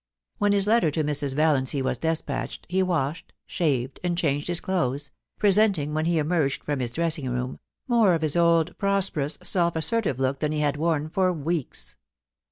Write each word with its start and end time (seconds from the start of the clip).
When 0.39 0.51
his 0.51 0.65
letter 0.65 0.89
to 0.89 1.03
Mrs. 1.03 1.35
Valiancy 1.35 1.79
was 1.83 1.99
despatched, 1.99 2.65
he 2.67 2.81
washed, 2.81 3.33
shaved, 3.45 3.99
and 4.03 4.17
changed 4.17 4.47
his 4.47 4.59
clothes, 4.59 5.11
presenting, 5.37 5.93
when 5.93 6.05
he 6.05 6.17
emerged 6.17 6.63
from 6.63 6.79
his 6.79 6.89
dressing 6.89 7.29
room, 7.29 7.59
more 7.87 8.15
of 8.15 8.23
his 8.23 8.35
old, 8.35 8.75
prosperous, 8.79 9.37
self 9.43 9.75
assertive 9.75 10.19
look 10.19 10.39
than 10.39 10.53
he 10.53 10.61
had 10.61 10.75
worn 10.75 11.07
for 11.07 11.31
weeks. 11.31 11.97